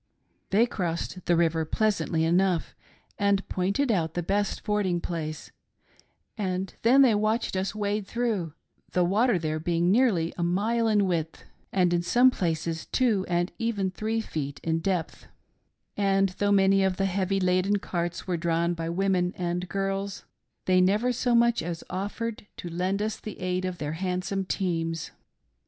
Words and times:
"They 0.49 0.65
crossed 0.65 1.25
the 1.27 1.35
river 1.35 1.63
pleasantly 1.63 2.23
enough, 2.25 2.73
and 3.19 3.47
pointed 3.49 3.91
out 3.91 4.15
the 4.15 4.23
best 4.23 4.61
fording 4.61 4.99
place 4.99 5.51
and 6.35 6.73
then 6.81 7.03
they 7.03 7.13
watched 7.13 7.55
us 7.55 7.75
wade 7.75 8.07
through— 8.07 8.55
the 8.93 9.03
water 9.03 9.37
there 9.37 9.59
being 9.59 9.91
nearly 9.91 10.33
a 10.39 10.43
mile 10.43 10.87
in 10.87 11.05
width,, 11.05 11.43
and 11.71 11.93
in 11.93 12.01
some 12.01 12.31
places 12.31 12.87
two 12.87 13.27
and 13.29 13.51
even 13.59 13.91
three 13.91 14.21
feet 14.21 14.59
in 14.63 14.79
depth— 14.79 15.27
and 15.95 16.29
though 16.39 16.51
many 16.51 16.83
of 16.83 16.97
the 16.97 17.05
'heavy 17.05 17.39
laden 17.39 17.75
carts 17.77 18.25
were 18.25 18.37
drawn 18.37 18.73
by 18.73 18.89
women 18.89 19.35
and 19.37 19.69
girls, 19.69 20.25
they 20.65 20.81
never 20.81 21.11
so 21.11 21.35
much 21.35 21.61
as 21.61 21.83
offered 21.91 22.47
to 22.57 22.69
lend 22.69 23.03
us 23.03 23.19
the 23.19 23.39
aid 23.39 23.65
of 23.65 23.77
their 23.77 23.93
handsome 23.93 24.45
teams. 24.45 25.11